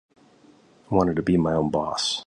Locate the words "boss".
1.69-2.19